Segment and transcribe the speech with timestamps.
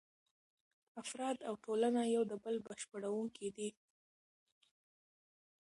[1.03, 3.69] افراد او ټولنه یو د بل بشپړونکي دي.